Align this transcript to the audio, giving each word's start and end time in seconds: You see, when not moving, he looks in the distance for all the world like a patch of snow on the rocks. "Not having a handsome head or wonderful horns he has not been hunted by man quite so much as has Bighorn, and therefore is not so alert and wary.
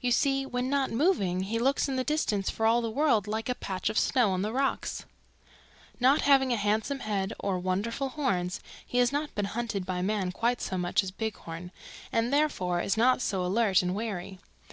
You 0.00 0.12
see, 0.12 0.46
when 0.46 0.70
not 0.70 0.92
moving, 0.92 1.40
he 1.40 1.58
looks 1.58 1.88
in 1.88 1.96
the 1.96 2.04
distance 2.04 2.48
for 2.48 2.64
all 2.64 2.80
the 2.80 2.88
world 2.92 3.26
like 3.26 3.48
a 3.48 3.56
patch 3.56 3.90
of 3.90 3.98
snow 3.98 4.30
on 4.30 4.42
the 4.42 4.52
rocks. 4.52 5.04
"Not 5.98 6.20
having 6.20 6.52
a 6.52 6.56
handsome 6.56 7.00
head 7.00 7.32
or 7.40 7.58
wonderful 7.58 8.10
horns 8.10 8.60
he 8.86 8.98
has 8.98 9.10
not 9.10 9.34
been 9.34 9.46
hunted 9.46 9.84
by 9.84 10.00
man 10.00 10.30
quite 10.30 10.60
so 10.60 10.78
much 10.78 10.98
as 11.02 11.08
has 11.10 11.10
Bighorn, 11.10 11.72
and 12.12 12.32
therefore 12.32 12.80
is 12.80 12.96
not 12.96 13.20
so 13.20 13.44
alert 13.44 13.82
and 13.82 13.96
wary. 13.96 14.38